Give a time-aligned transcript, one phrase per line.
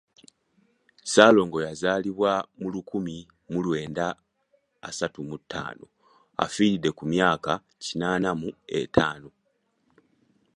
[1.03, 3.17] Ssaalongo yazaalibwa mu lukumi
[3.51, 4.07] mu lwenda
[4.87, 5.85] asatu mu ttaano
[6.43, 7.51] afiiridde ku myaka
[7.83, 9.29] kinaana mu etaano.